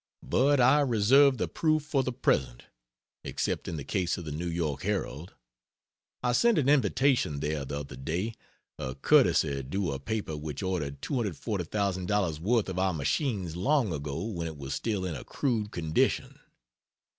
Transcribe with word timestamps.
But 0.23 0.59
I 0.59 0.79
reserve 0.79 1.37
the 1.37 1.47
proof 1.47 1.83
for 1.83 2.01
the 2.01 2.11
present 2.11 2.63
except 3.23 3.67
in 3.67 3.77
the 3.77 3.83
case 3.83 4.17
of 4.17 4.25
the 4.25 4.31
N. 4.31 4.59
Y. 4.59 4.75
Herald; 4.81 5.35
I 6.23 6.31
sent 6.31 6.57
an 6.57 6.67
invitation 6.67 7.39
there 7.39 7.65
the 7.65 7.81
other 7.81 7.95
day 7.95 8.33
a 8.79 8.95
courtesy 8.95 9.61
due 9.61 9.91
a 9.91 9.99
paper 9.99 10.35
which 10.35 10.63
ordered 10.63 11.01
$240,000 11.03 12.39
worth 12.39 12.67
of 12.69 12.79
our 12.79 12.95
machines 12.95 13.55
long 13.55 13.93
ago 13.93 14.23
when 14.23 14.47
it 14.47 14.57
was 14.57 14.73
still 14.73 15.05
in 15.05 15.13
a 15.13 15.23
crude 15.23 15.69
condition. 15.69 16.39